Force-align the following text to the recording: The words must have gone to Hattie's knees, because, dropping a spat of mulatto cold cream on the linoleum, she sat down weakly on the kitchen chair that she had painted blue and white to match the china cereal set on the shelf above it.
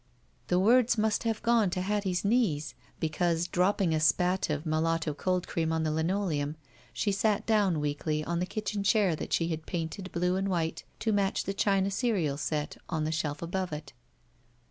The 0.47 0.57
words 0.57 0.97
must 0.97 1.25
have 1.25 1.43
gone 1.43 1.69
to 1.69 1.81
Hattie's 1.81 2.25
knees, 2.25 2.73
because, 2.99 3.47
dropping 3.47 3.93
a 3.93 3.99
spat 3.99 4.49
of 4.49 4.65
mulatto 4.65 5.13
cold 5.13 5.47
cream 5.47 5.71
on 5.71 5.83
the 5.83 5.91
linoleum, 5.91 6.55
she 6.91 7.11
sat 7.11 7.45
down 7.45 7.79
weakly 7.79 8.23
on 8.25 8.39
the 8.39 8.47
kitchen 8.47 8.81
chair 8.81 9.15
that 9.15 9.31
she 9.31 9.49
had 9.49 9.67
painted 9.67 10.11
blue 10.11 10.37
and 10.37 10.49
white 10.49 10.85
to 11.01 11.13
match 11.13 11.43
the 11.43 11.53
china 11.53 11.91
cereal 11.91 12.37
set 12.37 12.77
on 12.89 13.03
the 13.03 13.11
shelf 13.11 13.43
above 13.43 13.71
it. 13.71 13.93